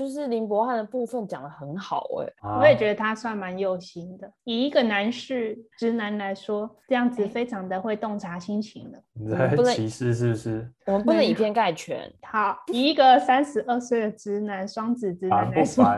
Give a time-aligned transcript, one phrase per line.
[0.00, 2.26] 就是林博翰的部分讲的很好哎、
[2.58, 4.32] 我也觉得他算蛮用心的。
[4.44, 8.98] 以一个男士直男来说，这样子非常的会洞察心情的。
[9.12, 10.72] 你在不能歧视是不是？
[10.86, 12.10] 我们不能以偏概全。
[12.22, 15.84] 好，以一个三十二岁的直男双子直男来说，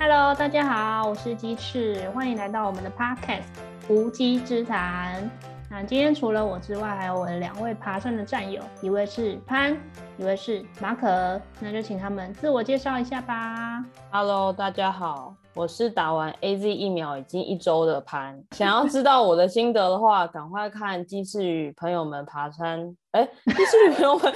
[0.00, 3.42] Hello，大家好，我是鸡翅，欢迎来到我们的 Podcast
[3.90, 5.30] 无稽之谈。
[5.74, 9.74] 那今天除了我之外，还有我的两位爬山的战友，一位是潘，
[10.18, 11.40] 一位是马可。
[11.60, 13.82] 那就请他们自我介绍一下吧。
[14.10, 18.38] Hello，大家好，我是打完 AZ 疫苗已经一周的潘。
[18.50, 22.94] 想要知道我的心得的话，赶快看鸡翅与朋友们爬山。
[23.12, 24.32] 哎，鸡翅与朋友们，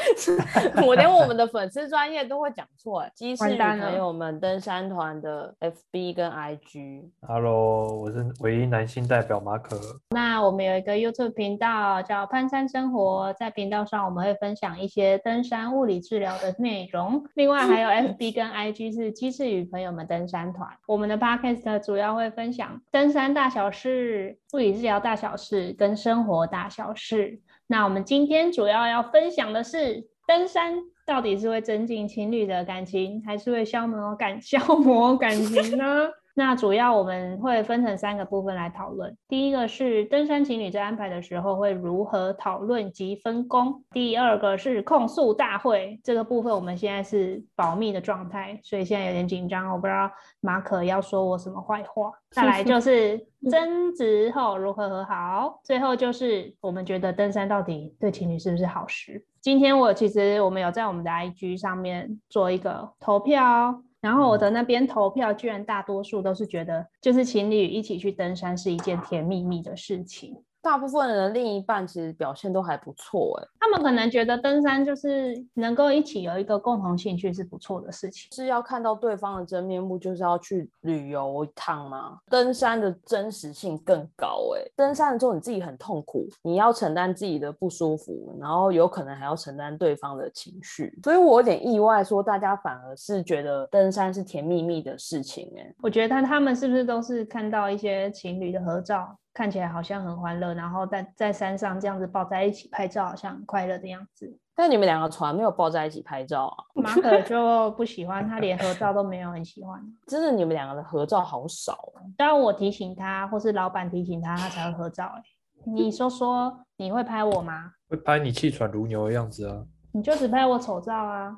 [0.86, 3.10] 我连我们的粉丝专业都会讲错哎。
[3.14, 7.08] 鸡翅与完蛋了朋友们登山团的 FB 跟 IG。
[7.26, 9.80] Hello，我是唯一男性代表马可。
[10.10, 20.68] 那我们有一个 YouTube 频道叫攀山生活，在频道上我们会分享一些登山物理治疗的内容，另外还有 FB 跟 IG 是鸡翅与朋友们登山团。
[20.86, 27.40] 我们的 Podcast 主要会分享登山大小事、物理治疗大小事跟生活大小事。
[27.68, 36.08] 那我们今天主要要分享的是登山到底是会增进情侣的感情，还是会消磨感 消磨感情呢？
[36.38, 39.16] 那主要我们会分成三个部分来讨论。
[39.26, 43.82] 第一个是登山情侣在安排的时候会如何讨论及分工。
[43.92, 52.12] 第二个是控诉大会，这个部分我们现在是保密的状态，所以现在有点紧张，我不知道马可要说我什么坏话。
[52.30, 53.18] 再来就是
[53.50, 59.24] 争执后如何和好，最后就是我们觉得登山到底对情侣是不是好事？
[59.40, 63.80] 今天我其实我们有在我们的 IG 上面做一个投票。
[64.06, 70.44] 然后我的那边投票，居然大多数都是觉得，就是情侣一起去登山是一件甜蜜蜜的事情。
[70.66, 78.28] 大部分人的另一半其实表现都还不错哎，他们可能觉得登山就是能够一起有一个共同兴趣是不错的事情。
[78.32, 82.18] 是要看到对方的真面目，就是要去旅游一趟吗？
[82.28, 95.72] 登山的真实性更高哎，登山的时候你自己很痛苦，你要承担自己的不舒服，然后有可能还要承担对方的情绪，所以我有点意外，说大家反而是觉得登山是甜蜜蜜的事情哎。
[95.80, 104.34] 我觉得他们是不是都是看到一些情侣的合照，看起来好像很欢乐，然后在在山上这样子抱在一起拍照，好像很快乐的样子。
[104.54, 106.64] 但你们两个船没有抱在一起拍照啊？
[106.72, 109.78] 马可就不喜欢，他连合照都没有很喜欢。
[110.08, 112.00] 真的，你们两个的合照好少哦。
[112.16, 115.70] 当我提醒他，或是老板提醒他，他才会合照、欸。
[115.70, 117.72] 你说说，你会拍我吗？
[117.90, 119.62] 会拍你气喘如牛的样子啊！
[119.92, 121.36] 你就只拍我丑照啊。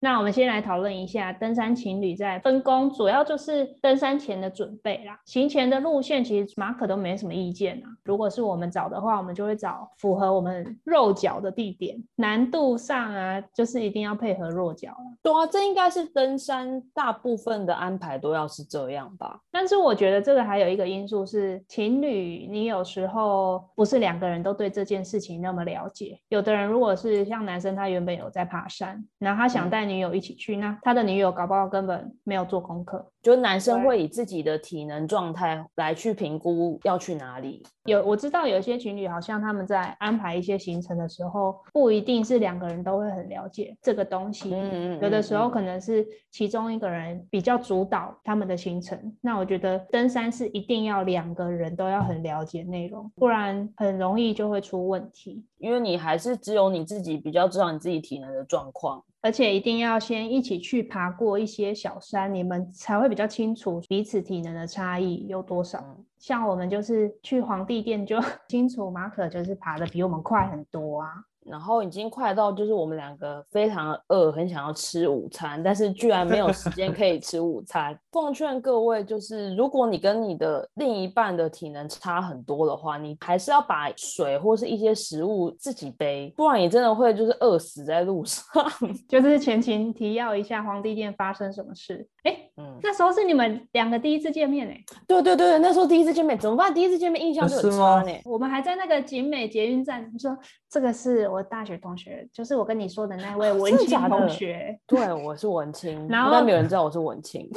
[0.00, 5.20] 那我们先来讨论一下登山情侣在分工，主要就是登山前的准备啦。
[5.26, 7.88] 行前的路线其实马可都没什么意见啊。
[8.02, 15.18] 如果是我们找的话，我们就会找符合我们肉脚的地点，难度上啊，就是一定要配合弱脚了。
[15.22, 19.38] 对啊，这应该是登山大部分的安排都要是这样吧？
[19.50, 26.18] 但是我觉得这个还有一个因素是，情侣你有时候不是两个人都对这件事情那么了解。
[26.30, 33.04] 有的人如果是像男生，他原本有在爬山，然后他想带女友一起去，那他的女友搞不好根本没有做功课。
[33.22, 37.62] 就男生会以自己的体能状态来去评估要去哪里。
[37.84, 44.54] 有我知道有一些情侣好像他们在安排一些行程的时候，不一定是两个人都会很了解这个东西。
[44.54, 48.98] 嗯嗯有的时候嗯可能是其中一个人比较主导他们的行程。
[49.20, 55.44] 那我觉得登山是一定要两个人都要很了解内容，不然很容易就会出问题。
[55.58, 59.04] 因为你还是只有你自己比较知道你自己体能的状况。
[59.22, 65.78] 而且一定要先一起去爬过一些小山，你们才会比较清楚彼此体能的差异有多少。
[65.78, 71.08] 嗯像我们就是去皇帝殿就 清楚，马可就是爬的比我们快很多啊。
[71.44, 77.98] 然后已经快到就是我们两个非常饿，很想要吃午餐，但是居然没有时间可以吃午餐。
[78.12, 88.44] 奉劝各位，就是如果你跟你的另一半的体能差很多的话，你还是要把水或是一些食物自己背，不然你真的会就是饿死在路上。
[89.08, 92.06] 就是前情提要一下皇帝殿发生什么事。
[92.24, 96.72] 哎，嗯，那时候是你们两个第一次见面哎、对对对，那时候第一次见面怎么办？
[96.72, 98.12] 第一次见面印象就很差呢。
[98.24, 100.36] 我们还在那个景美捷运站，你说
[100.68, 107.48] 这个是我大学同学，就是我跟你说的那位文青真的假的同学，对，我是文青，然后但没有人知道我是文青。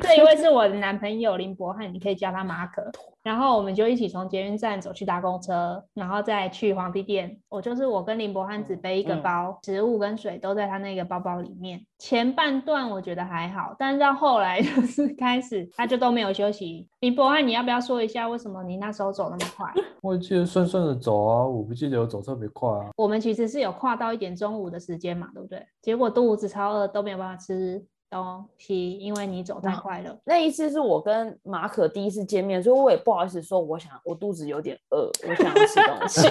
[0.00, 2.90] 这一位是我的男朋友林博翰，你可以叫他马可。
[3.22, 7.38] 然后我们就一起从捷运站走去搭公车，然后再去皇帝殿。
[7.48, 11.84] 我就是我跟林博汉只背一个嗯包，食物跟水都在他那个包包里面。
[11.98, 16.88] 前半段我觉得还好，但是到后来 就是开始他就都没有休息。
[17.00, 19.66] 林博汉，你要不要说一下为什么你那时候走那么快？
[20.00, 22.90] 我记得顺顺的走啊，我不记得有走特别快啊。
[22.96, 25.66] 我们其实是有跨到一点中午的时间嘛，对不对？
[25.82, 30.18] 结果肚子超饿，都没有办法吃东西，因为你走太嗯快了。
[30.24, 36.28] 那一次是我跟马可第一次见面，所以我也不好意思说，我想我肚子有点饿，我想要吃东西。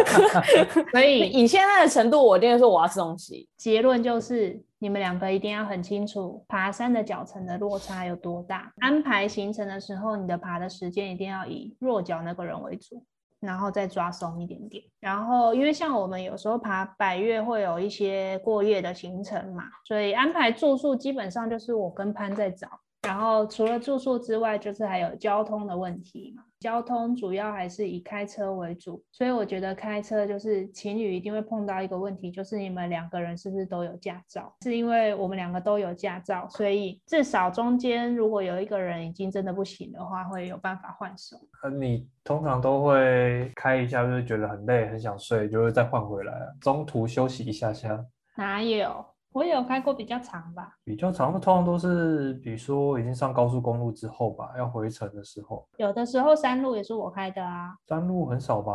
[0.92, 3.48] 所以 以现在的程度，我一定会说我要吃东西。
[3.56, 8.72] 结论就是，你们两个一定要很清楚爬山的脚程的落差有多大。
[8.80, 13.02] 安排行程的时候，你的爬的时间一定要以弱脚那个人为主，
[13.40, 14.82] 然后再抓松一点点。
[15.00, 22.68] 然后，因为像我们有时候爬百越会有一些过夜的行程嘛，所以安排住宿基本上就是我跟潘在找。
[23.06, 26.42] 然后除了住宿之外，就是还有交通的问题嘛。
[26.58, 34.52] 交通主要还是以开车为主，所以我觉得开车就是情侣一定会碰到一个问题，就是你们两个人是不是都有驾照？
[34.62, 41.36] 是因为我们两个都有驾照，所以至少中间如果有一个人已经真的不行的话，会有办法换手。
[41.62, 48.02] 呃，你通常都会开一下，就是觉得很累，很想睡，就会再换回来啊，中途休息一下下。
[48.34, 49.04] 哪有？
[49.36, 58.72] 我有开过比较长吧，比较长的通常都是，比如说已经上高速公路之后吧，要回程的时候，有的时候山路也是我开的啊，山路很少吧？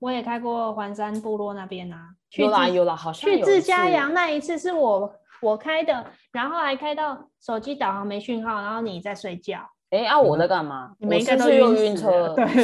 [0.00, 9.60] 我也开过环山部落那边啊，去有啦自有啦，好像去有自家次阳那一次是我我开的，然后还开到手机导航没讯号，然后你在睡觉，
[9.90, 10.92] 哎，啊，我在干嘛？
[10.98, 12.34] 你们我应该都又晕车了？
[12.34, 12.44] 对，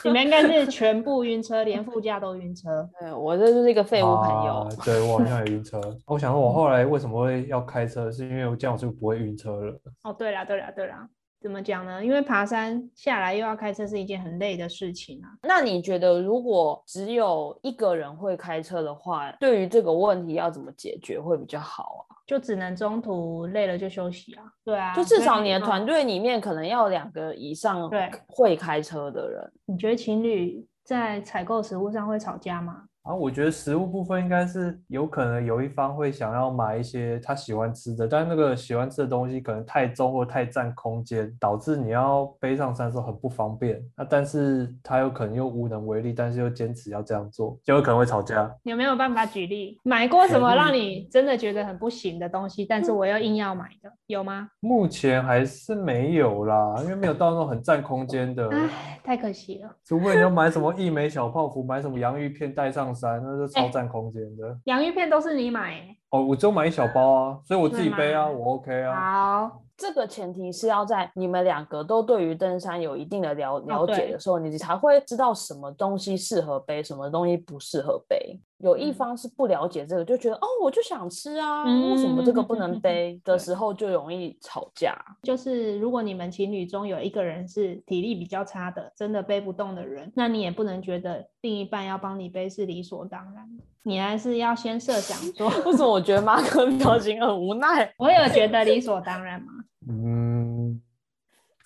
[0.04, 2.88] 你们应该是全部晕车，连副驾都晕车。
[2.98, 4.68] 对，我这就是一个废物朋友啊。
[4.84, 5.80] 对我好像也晕车。
[6.06, 9.80] 我想说，我后来为什么会要开车，是因为我这样我就不会晕车了。
[10.02, 10.96] 哦，对了对了对了，
[11.40, 12.04] 怎么讲呢？
[12.04, 15.30] 因为爬山下来又要开车是一件很累的事情啊。
[15.42, 22.18] 那你觉得，如果只有一个人会开车的话，对于这个问题要怎么解决会比较好啊？
[22.30, 24.44] 就只能中途累了就休息啊。
[24.64, 29.52] 对啊，就至少你的嗯团队里面可能要两个以上对会开车的人。
[29.66, 32.84] 你觉得情侣在采购食物上会吵架吗？
[33.02, 43.82] 然后我觉得食物部分应该是有可能有一方会想要买一些他喜欢吃的，但那个喜欢吃的东西可能太重或太占空间，导致你要背上山的时候很不方便。
[43.96, 48.54] 那但是他有可能又无能为力，但是又坚持要这样做，就有可能会吵架。
[48.64, 49.78] 有没有办法举例？
[49.82, 54.48] 买过什么让你真的觉得很不行的东西，但是我又硬要买的，有吗？
[54.60, 58.48] 目前还是没有啦，因为没有到那种很占空间的。
[58.50, 59.74] 唉，太可惜了。
[59.86, 64.58] 除非你要买什么一枚小泡芙，买什么洋芋片带上山，那是超占空间的。
[64.64, 69.48] 洋芋片都是你买欸、哦，我就买一小包啊，所以我自己背啊，我 OK 啊。
[69.48, 78.40] 好，这个前提是要在你们两个都对于登山有一定的了了解的时候，你才会知道什么东西适合背，什么东西不适合背。
[78.60, 84.94] 有一嗯方是不了解这个，就觉得哦，我就想吃啊，为什么这个不能背的对时候就容易吵架。
[85.22, 93.48] 就是如果你们情侣中有一个人是体力比较差的，真的背不动的人，那你也不能觉得另一半要帮你背是理所当然，
[93.82, 97.92] 你还是要先设想说， 为什么我觉得马可 表情很无奈？
[97.96, 99.52] 我有觉得理所当然吗？
[99.88, 100.80] 嗯，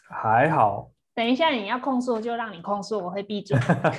[0.08, 0.90] 还好。
[1.14, 3.56] 等一下你要控诉就让你控诉，我会闭嘴。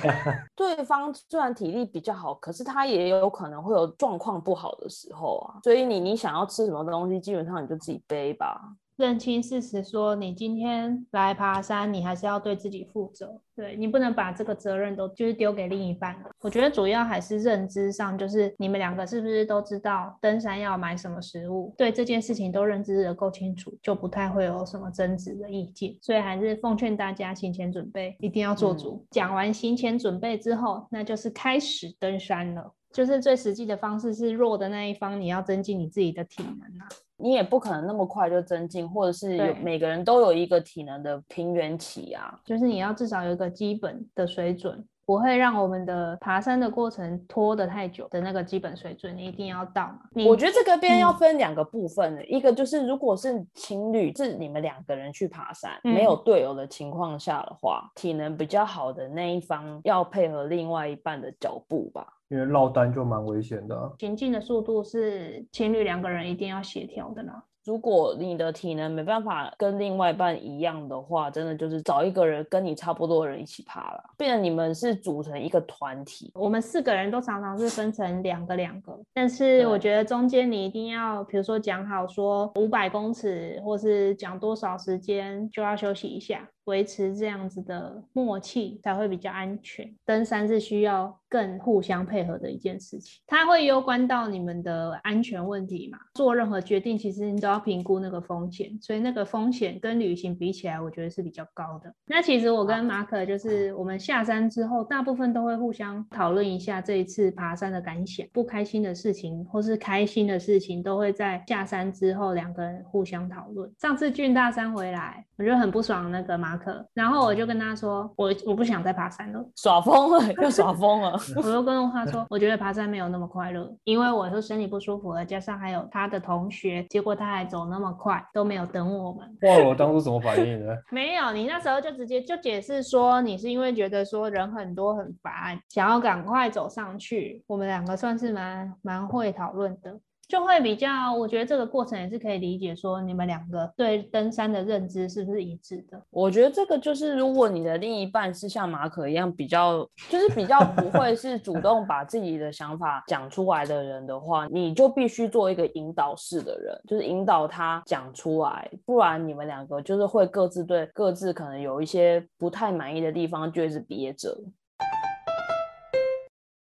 [0.54, 5.60] 对方虽然体力比较好，可是他也有可能会有状况不好的时候啊。
[5.62, 8.60] 所以你你想要吃什么东西，基本上你就自己背吧。
[8.96, 13.40] 认清事实，说你今天来爬山，你还是要对自己负责。
[13.54, 16.30] 对你不能把这个责任都就是丢给另一半了。
[16.40, 25.94] 我觉得主要还是认知上，就是你们两个是不是都知道登山要买什么食物，对这件事情都认知的够清楚，就不太会有什么争执的意见。
[26.00, 29.04] 所以还是奉劝大家行前准备一定要做足。
[29.10, 32.72] 讲完行前准备之后，那就是开始登山了。
[32.92, 36.88] 就是最实际的方式是弱的那一方，你要增进你自己的体能啊。
[37.18, 42.38] 你也不可能那么快就增进，或者是有每个人都有一个体能的平原期啊。
[42.44, 50.00] 就是你要至少有一个基本的水准，不会让我们的爬山的过程拖得太久的那个基本水准，你一定要到嘛。
[50.26, 62.04] 我觉得这个边要嗯分两个部分的，一个就是如果是情侣，是你们两个人去爬山，嗯没有队友的情况下的话，体能比较好的那一方要配合另外一半的脚步吧。
[62.28, 67.40] 因为落单就蛮危险的啊、行进的速度是情侣两个人一定要协调的啦。
[67.66, 76.30] 如果你的体能没办法跟另外一半一样的话，真的就是找一个人跟你差不多的人一起爬了，变成你们是组成一个团体。
[76.34, 89.92] 我们四个人都常常是分成两个两个，但是我对觉得中间你一定要，比如说讲好说五百公尺，或是讲多少时间就要休息一下，维持这样子的默契才会比较安全。
[90.04, 95.98] 登山是需要更互相配合的一件事情，它会攸关到你们的安全问题嘛。
[96.14, 101.92] 做任何决定，其实你都要评估那个风险，所以那个风险跟旅行比起来，我觉得是比较高的。
[102.06, 113.70] 那其实我跟马可就是我们下山之后，大部分都会互相讨论一下这一次爬山的感想，不开心的事情或是开心的事情，都会在下山之后两个人互相讨论。
[113.78, 119.44] 上次俊大山回来，我就很不爽那个马可，然后我就跟他说，我我不想再爬山了。
[119.56, 121.12] 耍疯了，又耍疯了。
[121.36, 129.36] 我就跟他说，我觉得爬山没有那么快乐，因为我是身体不舒服了，加上还有他的同学，结果他还走那么快，都没有等我们。
[129.42, 130.72] 忘了我当初怎么反应呢？
[130.90, 137.42] 没有，你那时候就直接就解释说，你是因为觉得说人很多很烦，想要赶快走上去。
[137.46, 139.98] 我们两个算是蛮蛮会讨论的。
[140.28, 146.02] 就会比较，我觉得这个过程也是可以理解，说你们两个对登山的认知是不是一致的？
[146.10, 164.36] 我觉得这个就是，如果你的另一半是像马可一样比较，就是比较不会是主动把自己的想法讲出来的人的话，你就必须做一个引导式的人，就是引导他讲出来，不然你们两个就是会各自对各自可能有一些不太满意的地方，就是憋着。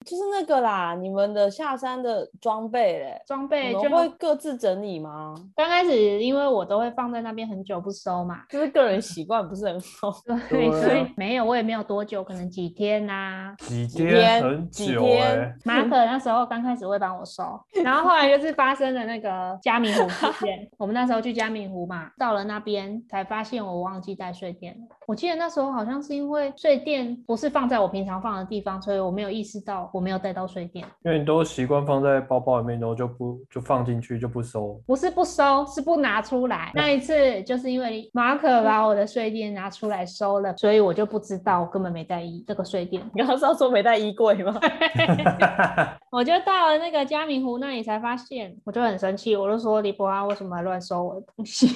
[0.05, 5.35] 就是那个啦，你们的下山的装备嘞，装备就你们会各自整理吗？
[5.55, 10.11] 刚开始，因为我都会放在那边很久不收嘛，就是个人习惯不是很好。
[10.49, 17.43] 对，所以啊没有，我也没有多久，可能几天呐、几天天很几久天哎、马可那时候刚开始会帮我收，
[17.85, 20.69] 然后后来就是发生了那个嘉明湖事件。
[20.79, 24.81] 我们那时候去嘉明湖嘛，到了那边才发现我忘记带睡垫了。
[25.07, 30.87] 我记得那时候好像是因为睡垫不是放在我平常放的地方，所以我没有意识到我没有带到睡垫。
[31.05, 34.81] 因为你都习惯放在包包里面，然后就不就放进去就不收。
[34.87, 36.71] 不是不收，是不拿出来。
[36.75, 43.03] 那一次就是因为马可把我的睡垫拿出来收了，所以我就不知道，我根本没带衣这个睡垫。
[43.15, 44.59] 你刚刚是要说没带衣柜吗？
[46.11, 51.69] 我就到了那个嘉明湖那里才发现，我就很生气，我就说李博安，为什么还乱收我的东西？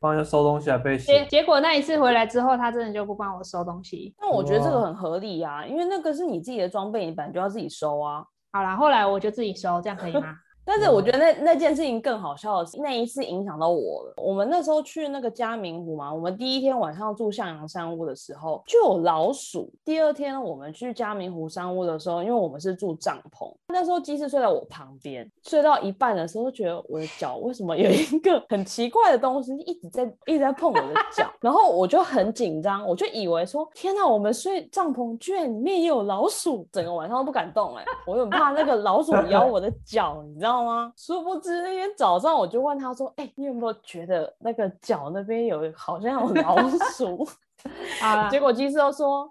[0.00, 4.14] 放下收东西还被结，结果那一次回来之后，他真的就不帮我收东西。
[4.20, 8.24] 那我觉得这个很合理啊，因为那个是你自己的装备，你本来就要自己收啊。
[8.52, 10.34] 好啦，后来我就自己收，这样可以吗？
[10.68, 14.14] 但是我觉得那那件事情更好笑的是，那一次影响到我了。
[14.18, 19.72] 我们那时候去那个嘉明湖嘛，我们第一天晚上住向阳山屋的时候就有老鼠。
[19.82, 40.92] 第二天我们去嘉明湖山屋的时候，因为我们是住帐篷，那时候鸡是睡在我旁边，睡到一半的时候，觉得我的脚为什么有一个很奇怪的东西一直在一直在碰我的脚， 然后我就很紧张，我就以为说天哪，我们睡帐篷居然里面也有老鼠，整个晚上都不敢动哎、我很怕那个老鼠咬我的脚，你知道吗？
[40.96, 46.56] 殊不知那天早上我就问他说，哎、你有没有觉得那个脚那边有好像有老
[46.96, 47.26] 鼠？
[48.02, 49.30] 啊， 结果技师都说，哦，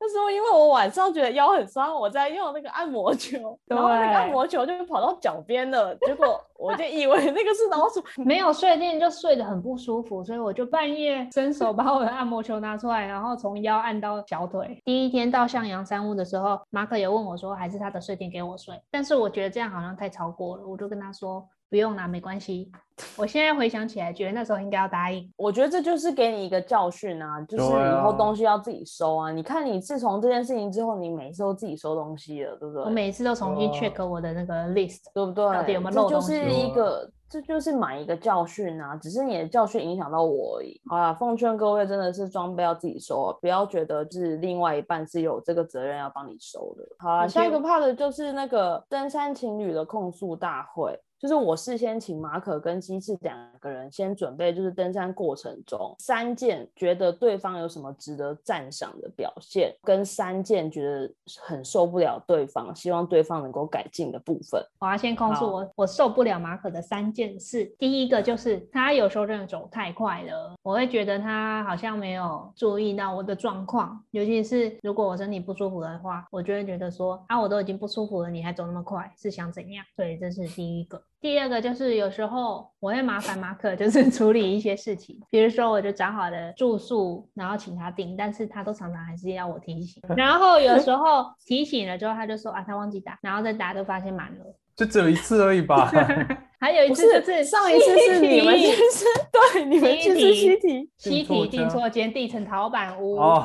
[0.00, 14.80] 那时候因为我晚上觉得腰很酸，我在用那个按摩球，然后那个按摩球就跑到脚边了，结果我就以为那个是老鼠，没有睡垫就睡得很不舒服，所以我就半夜伸手把我的按摩球拿出来，然后从腰按到小腿。
[14.84, 22.70] 第一天到向阳山屋的时候，马可也问我说，还是他的睡垫给我睡，但是我觉得这样好像太超过了，我就跟他说不用啦，没关系。
[23.16, 25.30] 我现在回想起来，觉得那时候应该要答应。
[25.36, 29.30] 我觉得这就是给你一个教训啊，就是以后啊东西要自己收啊。
[29.30, 32.82] 你看你自从这件事情之后，你每次都自己收东西了，对不对？
[32.82, 35.02] 我每次都重新 check 我的那个 list。
[35.14, 35.44] 对不对？
[35.54, 40.80] 到底有没有这就漏东西是一个，这就是买一个教训啊，只是你的教训影响到我而已。
[40.88, 46.84] 好啦，奉劝各位真的是装备要自己收啊，不要觉得是另外一半是有这个责任要帮你收的。
[46.98, 50.98] 好啦，下一个 part 就是那个登山情侣的控诉大会。
[51.18, 64.62] 就是我事先请马可跟鸡翅两个人先准备，就是登山过程中三件觉得对方有什么值得赞赏的表现，跟三件觉得很受不了对方，希望对方能够改进的部分。
[64.78, 67.64] 我要先控诉我，我受不了马可的三件事。
[67.78, 79.84] 第一个就是他有时候真的走太快了，我会觉得他好像没有注意到我的状况，尤其是如果我身体不舒服的话，我就会觉得说啊，我都已经不舒服了，你还走那么快，是想怎样？
[79.96, 81.02] 对，这是第一个。
[81.20, 94.44] 第二个就是有时候我会麻烦马可，就是 处理一些事情，比如说我就找好了住宿，然后请他订，但是他都常常还是要我提醒， 然后有时候提醒了之后他就说啊他忘记打，然后再打就发现满了。
[94.78, 95.90] 就只有一次而已吧。
[96.60, 99.04] 还有一次就是上一次是你们去吃，
[99.52, 100.90] 对，你们去吃西提。
[100.96, 103.16] 西提订错间，订成陶板屋。
[103.16, 103.44] 哦，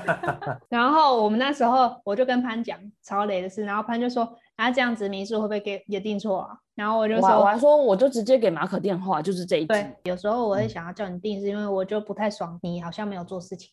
[0.70, 6.48] 然后我们那时候我就跟潘讲超雷的事，然后潘就说啊这样子民宿会不会给也订错啊？
[6.74, 13.70] 然后我就说我还说，我就直接给马可电话，就是这一对。，有时候我嗯会想要叫你订，是因为我就不太爽你好像没有做事情。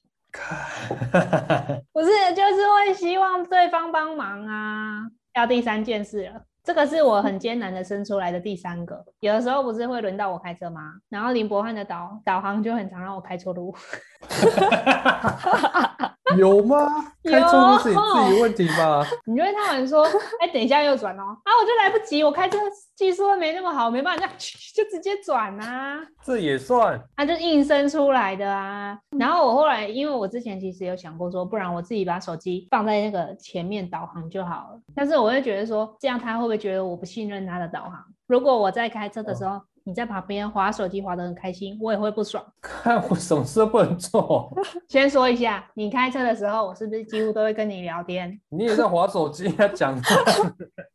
[1.91, 5.01] 不是，就是会希望对方帮忙啊。
[5.33, 9.03] 要第三件事了，这个是我很艰难的生出来的第三个。
[9.19, 10.93] 有的时候不是会轮到我开车吗？
[11.09, 13.75] 然后林博翰的导导航就很常让我开错路。
[16.37, 17.05] 有吗？
[17.23, 19.05] 开错路是你自己问题吧？
[19.25, 20.03] 你就会他们说，
[20.39, 22.57] 哎、等一下右转哦，啊，我就来不及，我开车
[22.95, 24.33] 技术没那么好，没办法这样
[24.75, 25.99] 就直接转啊。
[26.23, 26.99] 这也算。
[27.15, 28.97] 它就硬生出来的啊。
[29.19, 34.81] 然后我后来，因为我之前其实有想过说，不然我自己把手机放在那个前面导航就好了。
[34.95, 38.03] 但是我会觉得说，这样他会不会觉得我不信任他的导航？
[38.27, 42.43] 如果我在开车的时候，你在旁边划手机划得很开心，我也会不爽。
[42.61, 44.51] 看我什么事都不能做，
[44.89, 48.39] 先说一下，你开车的时候，我是不是几乎都会跟你聊天？
[48.49, 49.99] 你也在划手机，要讲，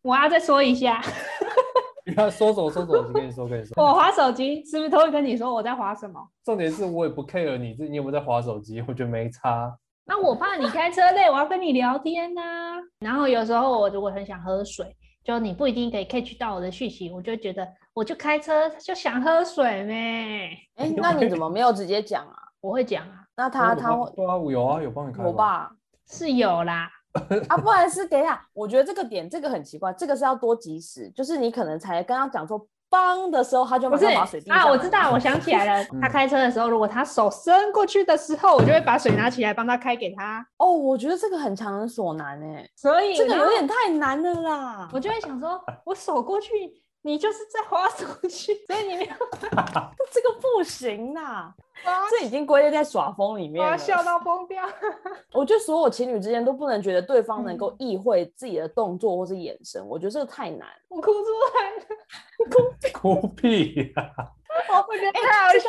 [0.02, 1.02] 我要再说一下，
[2.06, 3.74] 你要说什么说什么，我跟你说，跟你说。
[3.82, 6.20] 我划手机是不是都会跟你说我在划什么？
[6.44, 9.76] 重点是我也不 care 你这你有没有在划手机，我觉得没差。
[10.08, 12.40] 那我怕你开车累，我要跟你聊天呐、
[13.00, 14.86] 然后有时候我如果很想喝水，
[15.24, 17.66] 就你不一定可以 catch 到我的讯息，我就觉得
[17.96, 20.50] 我就开车就想喝水咩。
[20.74, 22.36] 哎， 那你怎么没有直接讲啊？
[22.60, 25.70] 我会讲啊，那他他会对啊，我有啊，有帮你开我爸？
[26.06, 26.90] 是有啦，
[27.48, 44.88] 啊，不然是等一下，我觉得这个点这个很奇怪，这个是要多及时，就是你可能才跟他讲说帮的时候，他就马不是上把水递啊，我知道，我想起来了，他开车的时候，如果他手伸过去的时候，我就会把水拿起来帮他开给他，哦，我觉得这个很强人所难哎，所以这个有点太难了啦。
[44.92, 46.52] 我就会想说，我手过去，
[47.02, 49.12] 你就是在划手机， 所以你没有
[50.10, 51.52] 这个不行呐、
[51.84, 53.66] 啊这已经归类在耍疯里面了。
[53.66, 54.64] 我要笑到疯掉。
[55.32, 60.66] 我觉得所有情侣之间都不能觉得对方能够嗯意会自己的动作或是眼神，我觉得这个太难。
[60.88, 61.20] 我哭出
[61.54, 64.12] 来了，哭屁呀！
[64.76, 65.68] 我不觉得太好笑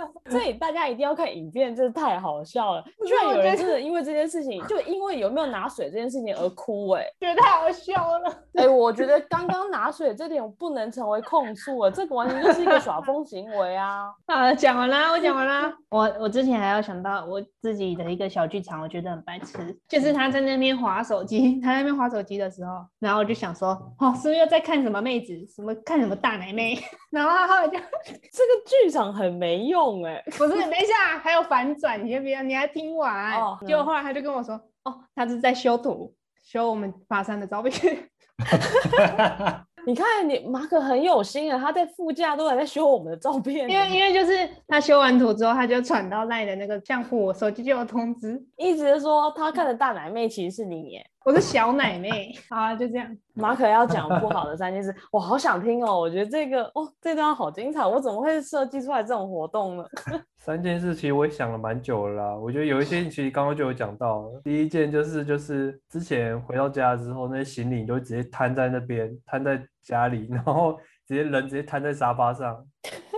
[0.00, 0.10] 了。
[0.30, 2.84] 所以大家一定要看影片，真的太好笑了。
[3.06, 8.34] 居然有人真的因为这件事情，就因为有没有拿水这件事情而哭、欸，觉得太好笑了。
[8.54, 14.06] 哎、我觉得刚刚拿水这点不能成为控诉啊，这个完全就是一个耍疯行为啊！
[14.26, 15.72] 啊，讲完啦，我讲完啦。
[15.90, 26.78] 我我之前还要想到我自己的一个小剧场，我觉得很白痴，就是他在那边划手机，他在那边划手机的时候，然后我就想说，哦，是不是又在看什么妹子，什么看什么大奶妹？
[27.10, 33.32] 然后他后来就 这个剧场很没用哎、不是，等一下还有反转，你先不要，你还听完。
[33.40, 34.54] 哦结果后来他就跟我说，
[34.84, 38.08] 哦，他是在修图，修我们爬山的照片。
[39.86, 51.06] 你看你马可很有心啊，他在副驾都还在修我们的照片，因为因为就是他修完图之后，他就传到赖的那个账户，我手机就有通知，一直说他看的大奶妹其实是你耶。
[51.24, 52.34] 我是小奶妹。
[52.50, 53.16] 好啊，就这样。
[53.32, 55.98] 马可要讲不好的三件事，我好想听哦。
[55.98, 59.84] 我觉得这个哦，这段好精彩，我怎么会设计出来这种活动呢？
[60.36, 64.30] 三件事其实我也想了蛮久了啦，我觉得有一些其实刚刚就有讲到。
[64.44, 72.64] 第一件就是就是之前回到家之后，那些行李你就直接摊在那边，摊在家里，然后直接人直接瘫在沙发上，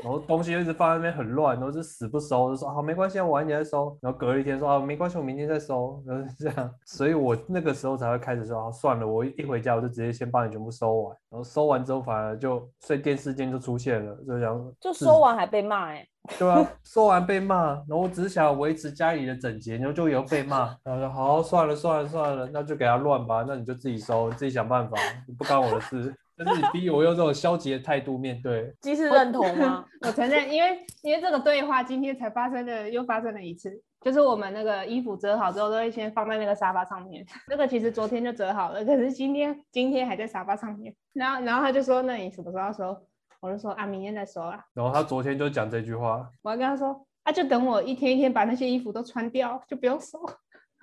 [0.03, 3.97] 然后东西就一直放在那边很乱，然后就死不收，就说好没关系，我晚点再收。
[4.03, 6.71] 然后隔了一天说啊没关系，我明天再收，然后是这样。
[6.85, 16.07] 所以我那个时候才会开始说啊算了，我一回家我就直接先帮你全部收完，然后收完之后反而就所以电视间就出现了，就想自就收完还被骂哎、
[16.39, 24.97] 对啊，收完被骂，然后我只是想维持家里的整洁，然后就有被骂，然后说好算了算了算了，那就给他乱吧，那你就自己收，自己想办法，
[25.39, 26.15] 不干我的事。
[26.37, 29.85] 但是你逼我用这种消极的态度面对， 即是认同吗？
[30.07, 33.83] 我承认，因为因为这个对话今天才发生的，又发生了一次。
[34.03, 37.27] 就是我们那个衣服折好之后，都会先放在那个沙发上面。
[37.49, 40.95] 那个其实昨天就折好了，可是今天今天还在沙发上面。
[41.13, 42.97] 然后然后他就说：“那你什么时候要收？”
[43.41, 44.65] 我就说：“啊，明天再收啦。
[44.75, 50.21] 然后他昨天就讲这句话，”我还跟他说：“啊，就等我一天一天把那些衣服都穿掉，就不用收。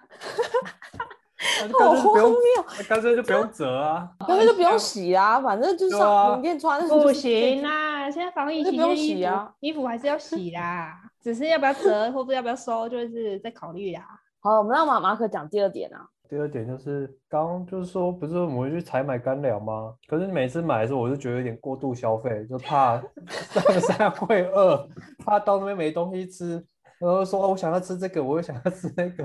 [1.62, 4.10] 那就干脆就不用好荒，谬，那干脆就不用折啊。
[4.28, 6.88] 干脆就不用洗啊，反正就是对啊上明天穿。
[6.88, 14.02] 不行啊，现在防疫那不用期间衣服、洗啊衣服还是要洗啦，只是要不要折或者要不要收，就是在考虑啦。
[14.42, 16.08] 好，我们让马马可讲第二点啊。
[16.30, 19.94] 第二点就是刚刚就是说，不是我们去采买干粮吗？
[20.08, 24.88] 可是每次买的时候，我就觉得有点过度消费，就怕上山会饿，
[25.24, 26.54] 怕到那边没东西吃，
[27.00, 29.24] 然后说、哦、我想要吃这个，我又想要吃那个，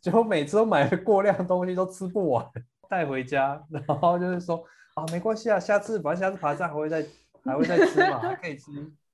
[0.00, 2.46] 结果每次都买了过量的东西都吃不完，
[2.88, 4.62] 带回家，然后就是说
[4.94, 7.04] 啊，没关系啊，下次反正下次爬山还会再
[7.44, 8.70] 还会再吃嘛，还可以吃。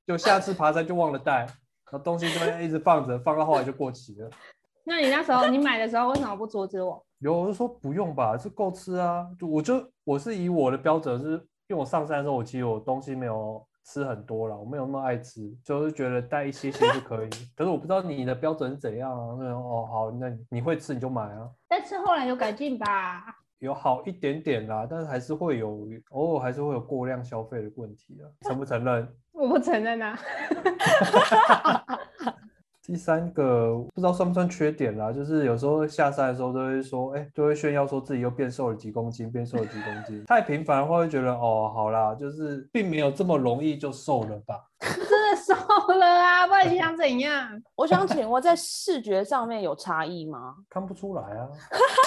[0.06, 4.30] 就下次爬山就忘了带，然后东西就会一直放着，放到后来就过期了。
[4.84, 7.04] 那你那时候你买的时候为什么不阻止我？
[7.18, 9.26] 有我就说不用吧，这够吃啊。
[9.38, 11.32] 就我就我是以我的标准是，
[11.68, 17.30] 因为我上山的时候我其实我东西没有吃很多了，我没有那么爱吃，就是觉得带一些些就可以。
[17.56, 19.36] 可是我不知道你的标准是怎样啊？
[19.38, 21.50] 那哦好，那你你会吃你就买啊。
[21.68, 23.24] 但是后来有改进吧？
[23.58, 29.08] 有好一点点啦，但是还是会有偶尔还是会有过量消费的问题啊，承不承认？
[29.32, 30.18] 我不承认啊。
[32.90, 40.24] 第三个不知道算不算缺点啦，就是有时候下山的时候都会说，哎，就会炫耀说自己又变瘦了几公斤，变瘦了几公斤。
[40.26, 44.56] 太频繁的话，会觉得哦，好啦，就是并没有这么容易就瘦了吧？
[44.80, 45.54] 真的瘦
[45.94, 47.62] 了啊，不然你想怎样？
[47.76, 50.56] 我想请问，在视觉上面有差异吗？
[50.68, 51.48] 看不出来啊。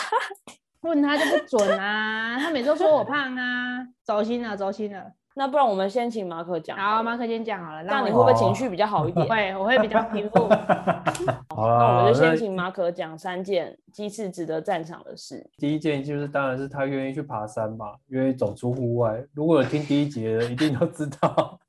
[0.84, 5.14] 问他就不准啊，他每次都说我胖啊，走心了，走心了。
[5.36, 6.78] 那不然我们先请马可讲。
[6.78, 9.26] 好，马可先讲好了，那你会不会情绪比较好一点？
[9.30, 10.48] 会，我会比较平复。
[11.56, 15.50] 好那我们就先请马可讲三件鸡翅值得赞赏的事。
[15.58, 19.24] 第一件就是，当然是他愿意去爬山嘛，愿意走出户外。
[19.34, 21.60] 如果有听第一节的，一定都知道。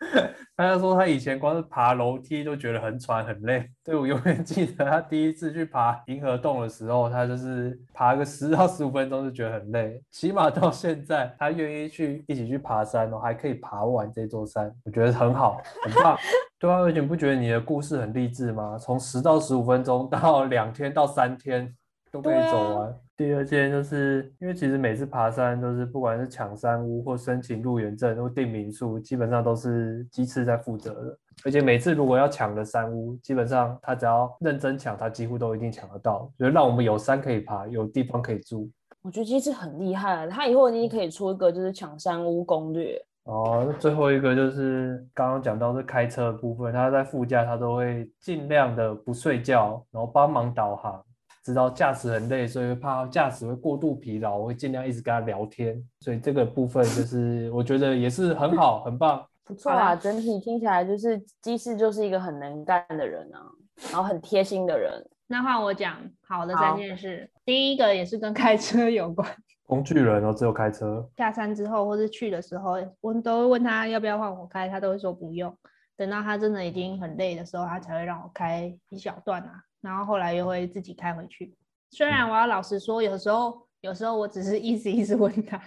[0.57, 3.69] 他就说他以前光是爬楼梯都觉得很喘很累。
[3.83, 10.01] 对我永远记得他第一次去爬银河洞的时候，他就是爬个十到十五分钟就觉得很累。
[10.13, 16.17] 起码到现在，他愿意去一起去爬山哦，还可以爬完这座山，我觉得很好，很棒。
[16.59, 18.79] 对啊，而且你不觉得你的故事很励志吗？
[18.79, 21.75] 从十到十五分钟到两天到三天
[22.13, 22.95] 都可以走完。
[23.17, 31.19] 第二件就是因为其实每次爬山都是不管是抢山屋或申请入园证或订民宿，基本上都是鸡翅在负责的。
[31.45, 38.69] 而且每次如果要抢的山屋，基本上他只要认真抢，他几乎都一定抢得到，就让我们有山可以爬，有地方可以住。
[39.03, 43.01] 我觉得鸡翅很厉害，他以后你可以出一个就是抢山屋攻略。
[43.25, 51.01] 哦，那最后一个就是刚刚讲到是开车的部分，他在副驾他都会尽量的不睡觉，然后帮忙导航。
[51.45, 55.81] 知道驾驶很累，所以怕驾驶会过度疲劳，我会尽量一直跟他聊天。
[56.01, 59.95] 所以这个部分就是 我觉得也是很好，很棒，不错啊。
[59.95, 63.45] 整体听起来就是机师就是一个很能干的人啊，
[63.93, 64.91] 然后很贴心的人。
[65.27, 69.29] 那换我讲好的三件事，第一个也是跟开车有关，
[69.67, 71.07] 工具人哦，只有开车。
[71.19, 75.55] 下山之后或是去的时候，我都会问他要不要换我开，他都会说不用。
[75.97, 79.63] 等到他真的已经很累的时候，他才会让我开一小段啊。
[79.85, 81.55] 然后后来又会自己开回去。
[81.91, 85.61] 虽然我要老实说，有时候有时候我只是一直一直问他，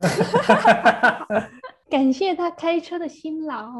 [1.88, 3.70] 感谢他开车的辛劳。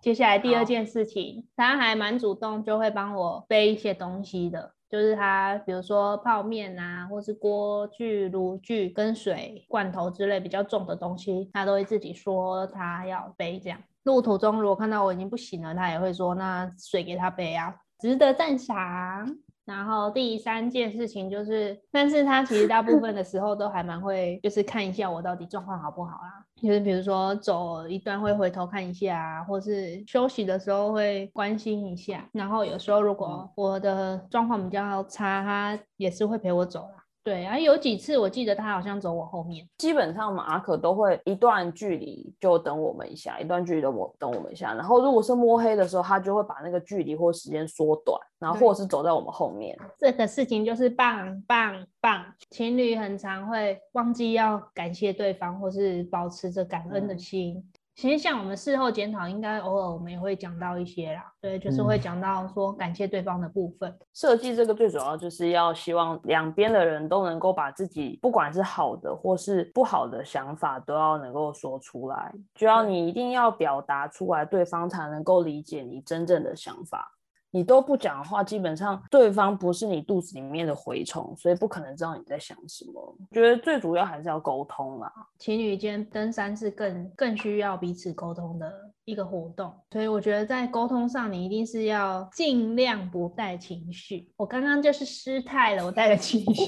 [0.00, 13.60] 接下来第二件事情，他还蛮主动，就会帮我背一些东西的，就是他比如说泡面啊，或是锅具、炉具跟水罐头之类比较重的东西，他都会自己说他要背。
[13.60, 17.72] 这样路途中如果看到我已经不行了，他也会说那水给他背啊。
[18.02, 19.38] 值得赞赏。
[19.64, 26.44] 然后第三件事情就是，但是他其实大部分的时候都还蛮会，就是看一下我到底状况好不好啦。
[26.60, 32.28] 就是比如说走一段会回头看一下，或是休息的时候会关心一下。
[32.32, 37.01] 然后有时候如果我的状况比较差，他也是会陪我走啦。
[37.24, 39.64] 对啊，有几次我记得他好像走我后面。
[39.78, 44.74] 基本上马可都会一段距离就等我们一下，一段距离的我等我们一下。
[44.74, 49.78] 然后如果是摸黑的时候，他就会把那个距离或时间缩短，然后或者是走在我们后面。
[49.98, 52.24] 这个事情就是棒棒棒。
[52.50, 57.62] 情侣很常会忘记要感谢对方，或是保持着感恩的心。
[57.94, 63.94] 其实像我们事后检讨，应该偶尔我们也会讲到一些啦，对，就是会讲到说感谢对方的部分。
[64.14, 77.12] 设计这个最主要就是要希望两边的人都能够把自己不管是好的或是不好的想法都要能够说出来，就要你一定要表达出来，对方才能够理解你真正的想法。
[77.54, 83.16] 你都不讲话，基本上对方不是你肚子里面的蛔虫，所以不可能知道你在想什么。
[83.30, 85.12] 觉得最主要还是要沟通啦。
[85.38, 88.72] 情侣间登山是更更需要彼此沟通的
[89.04, 94.32] 一个活动，所以我觉得在沟通上，你一定是要尽量不带情绪。
[94.36, 96.66] 我刚刚就是失态了，我带了情绪。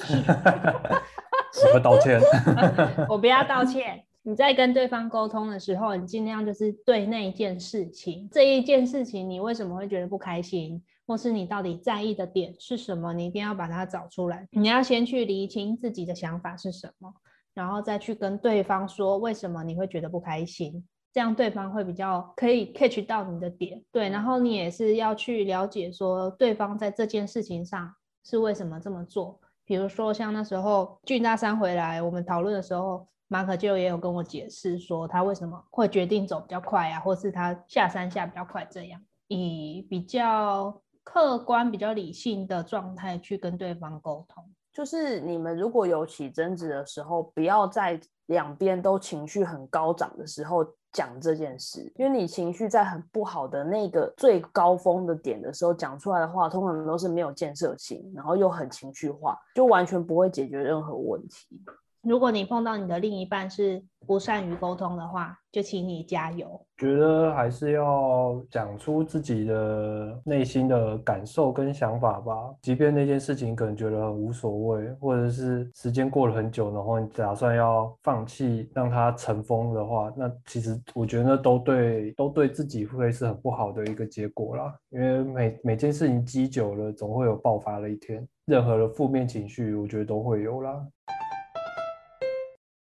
[1.73, 2.21] 我道歉。
[3.09, 4.05] 我不要道歉。
[4.27, 14.49] 你在跟对方沟通的时候，你尽量就是对那一件事情，这一件事情你为什么会觉得不开心，或是你到底在意的点是什么，你一定要把它找出来。
[14.53, 17.13] 你要先去厘清自己的想法是什么，
[17.53, 20.83] 然后再去跟对方说为什么你会觉得不开心，
[21.13, 23.85] 这样对方会比较可以 catch 到你的点。
[23.93, 27.93] 对，然后你也是要去了解说对方在这件事情上
[28.25, 29.39] 是为什么这么做。
[29.67, 33.07] 比如说像那时候俊大山回来，我们讨论的时候。
[33.35, 44.49] 马可就也有跟我解释说，他为什么会决定走比较快啊，或是他下山下比较快这样，以比较客观、比较理性的状态去跟对方沟通。
[44.73, 61.61] 就是你们如果有起争执的时候，不要在两边都情绪很高涨的时候讲这件事，因为你情绪在很不好的那个最高峰的点的时候讲出来的话，通常都是没有建设性，然后又很情绪化，就完全不会解决任何问题。
[62.05, 66.61] 如果你碰到你的另一半是不善于沟通的话，就请你加油。
[66.77, 72.35] 觉得还是要讲出自己的内心的感受跟想法吧。
[72.61, 84.75] 即便那件事情可能觉得很无所谓，或者是时间过了很久，然后你打算要放弃让它尘封的话，那其实我觉得都对，都对自己会是很不好的一个结果啦。
[84.91, 88.29] 因为每每件事情积久了，总会有爆发的一天。
[88.45, 90.87] 任何的负面情绪，我觉得都会有啦。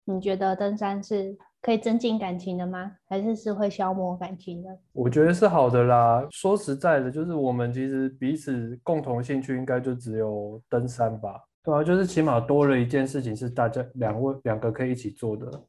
[0.05, 2.91] 你觉得登山是可以增进感情的吗？
[3.07, 4.69] 还是是会消磨感情的？
[4.93, 6.27] 我觉得是好的啦。
[6.31, 15.63] 说实在的，就是我们其实彼此共同兴趣应该就只有登山吧，对啊，就是起码多了一件事情是大家两位两个可以一起做的，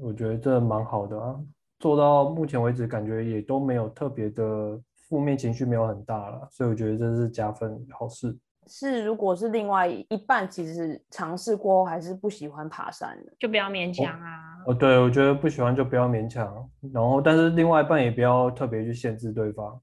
[0.00, 1.38] 我觉得这蛮好的啊。
[1.78, 8.36] 做到目前为止，感觉也都没有特别的负面情绪，没有很大了，所以我觉得这是加分好事。
[8.68, 14.58] 是，如果是另外一半，其实尝试过后还是不喜欢爬山的，就不要勉强啊。
[14.66, 19.80] 哦，对，我觉得不喜欢就不要勉强，然后但是另外一半也不要特别去限制对方。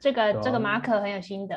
[0.00, 1.56] 这个这个马可很有心得，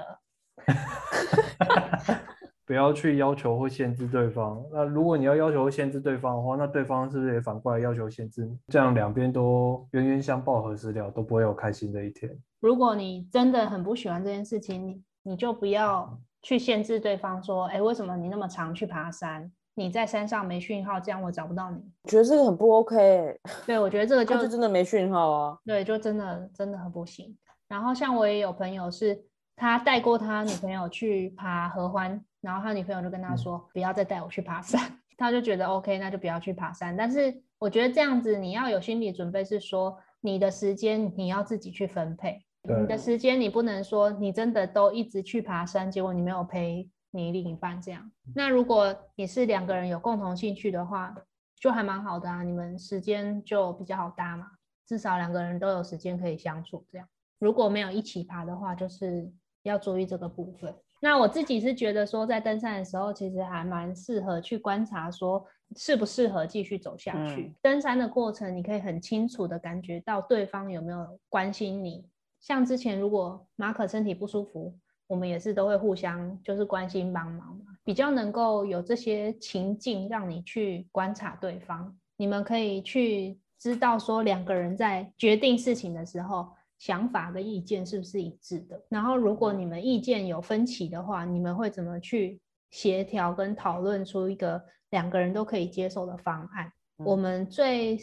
[2.66, 4.64] 不要去要求或限制对方。
[4.72, 8.50] 那如果你要要求或限制对方的话，那对方是不是也反过来要求限制？
[8.68, 12.36] 这样两边都冤冤相报何时了，都不会有开心的一天。
[12.60, 16.20] 如果你真的很不喜欢这件事情，你你就不要。
[16.44, 19.52] 去限制对方说，哎，为什么你那么常去爬山？
[19.76, 21.82] 你在山上没讯号，这样我找不到你。
[22.04, 23.40] 觉得这个很不 OK。
[23.66, 25.58] 对，我觉得这个就真的没讯号啊。
[25.66, 27.36] 对，就真的真的很不行。
[27.68, 29.20] 然后像我也有朋友是，
[29.56, 34.80] 他带过他女朋友去爬合欢，然后他女朋友就跟他说，不要再带我去爬山。
[35.18, 36.96] 他就觉得 OK，那就不要去爬山。
[36.96, 42.46] 但是我觉得这样子，你要有心理准备，是说你的时间你要自己去分配。
[42.66, 48.10] 你的时间，你不能说你真的都一直去爬山，结果你没有陪你另一半这样。
[48.34, 51.14] 那如果你是两个人有共同兴趣的话，
[51.60, 54.48] 就还蛮好的啊，你们时间就比较好搭嘛，
[54.88, 57.06] 至少两个人都有时间可以相处这样。
[57.38, 59.30] 如果没有一起爬的话，就是
[59.64, 60.74] 要注意这个部分。
[61.02, 65.46] 那我自己是觉得说，在登山的时候，其实还蛮适合去观察说
[65.76, 67.54] 适不适合继续走下去。
[67.62, 72.06] 登山的过程，你可以很清楚的感觉到对方有没有关心你。
[72.44, 74.78] 像之前如果马可身体不舒服，
[75.08, 88.84] 我们也是都会互相就是关心帮忙嘛，比较能够有这些情境让你去观察对方，你们可以去知道说两个人在决定事情的时候，想法跟意见是不是一致的。
[88.90, 96.70] 然后如果你们意见有分歧的话，你们会怎么去协调跟讨论出一个两个人都可以接受的方案？
[96.98, 97.98] 我们最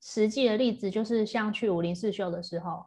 [0.00, 2.84] 实际的例子就是像去武林四秀的时候。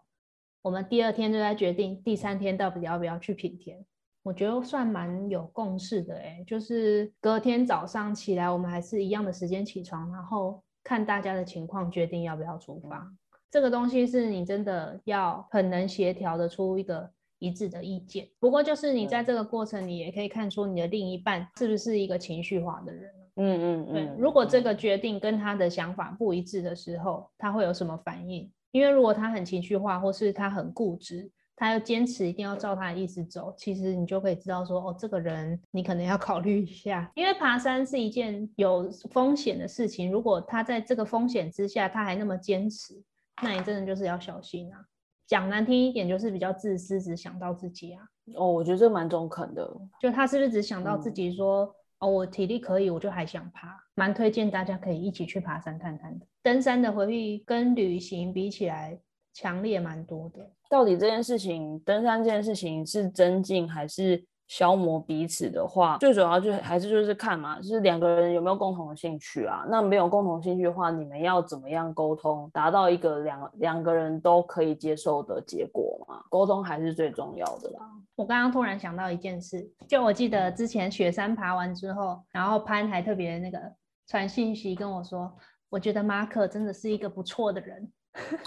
[0.62, 3.78] 我们第二天就在决定第三天到底要不要去品田，
[4.24, 13.10] 我觉得算蛮有共识的哎，就是隔天早上起来，我们还是一样的时间起床，然后看大家的情况决定要不要出发。
[13.50, 18.28] 这个东西是你真的要很能协调的出一个一致的意见。
[18.40, 23.12] 不过就是你在这个过程，你也可以看出你的另一半是不是一个情绪化的人。
[23.38, 23.94] 嗯嗯嗯。
[23.94, 28.52] 对，如果这个决定跟他的想法不一致的时候，他会有什么反应？
[28.72, 37.12] 因为如果他很情绪化，或是他很固执，他要坚持一定要照他的意思走，其实你就可以知道说，哦，这个人你可能要考虑一下。
[37.16, 42.94] 因为爬山是一件有风险的事情，如果他在这个风险之下他还那么坚持，
[43.42, 44.80] 那你真的就是要小心啊。
[45.28, 48.04] 讲难听一点，就是比较自私，只想到自己啊。
[48.36, 49.70] 哦，我觉得这蛮中肯的。
[50.02, 51.72] 就他是不是只想到自己说？
[52.00, 56.26] 哦，我体力可以，我就还想爬，蛮推荐大家可以一起去爬山看看的。
[56.42, 59.00] 登山的回忆跟旅行比起来，
[59.34, 60.52] 强烈蛮多的。
[60.70, 64.26] 到底这件事情，登山这件事情是增进还是？
[64.50, 69.64] 消磨彼此的话，最主要就还是就是看嘛，就是两个人有没有共同的兴趣啊？
[69.70, 76.24] 那没有共同兴趣的话，你们要怎么样沟通，达到一个两两个人都可以接受的结果嘛？
[76.32, 77.80] 沟通还是最重要的啦。
[78.16, 83.60] 我刚刚突然想到一件事，就我记得之前雪山爬完之后，然后潘还特别那个
[84.08, 85.32] 传信息跟我说，
[85.70, 87.88] 我觉得马可真的是一个不错的人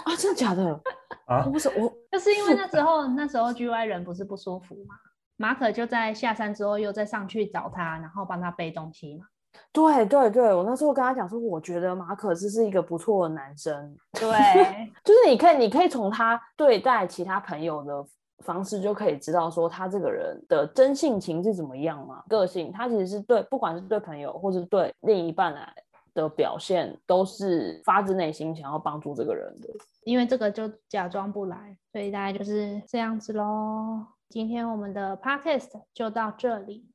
[0.03, 0.81] 啊，真的假的？
[1.27, 4.95] 啊，不是我，就是因为那时候那时候 G Y 人不是不舒服嘛。
[5.37, 9.25] 马可就在下山之后又再上去找他，然后帮他背东西嘛。
[9.71, 14.21] 对对对，我那时候跟他讲说，我觉得马可这是一个不错的男生，对，
[15.03, 18.05] 就是你可以，你可以从他对待其他朋友的
[18.39, 25.71] 方式就可以知道说他这个人的真性情是怎么样嘛，个性，他其实是对，不管是对朋友或者对另一半来
[26.15, 29.69] 的表现，都是发自内心想要帮助这个人的。
[30.03, 34.05] 因为这个就假装不来，所以大概就是这样子喽。
[34.33, 36.89] 今天我们的 podcast 就到这里。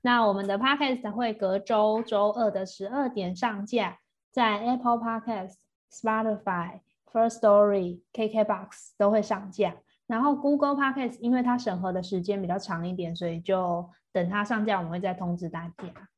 [0.00, 3.98] 那我们的 podcast 会隔周周二的十二点上架，
[4.32, 5.56] 在 Apple Podcast、
[5.92, 6.80] Spotify、
[7.12, 9.76] First Story、KKBox 都会上架。
[10.06, 15.74] 然后 Google Podcast 因为它审核的时间比较长一点，所以就等它上架，我们会再通知大家。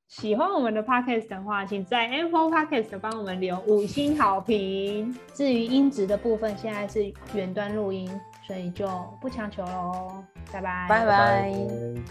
[0.06, 5.12] 喜欢我们的 podcast 的话，请在 Apple Podcast 帮我们留五星好评。
[5.34, 8.08] 至于音质的部分，现在是远端录音，
[8.50, 8.88] 所以就
[9.20, 10.24] 不强求喽。
[10.52, 11.52] 拜拜，拜拜，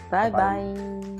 [0.09, 1.18] 拜拜拜。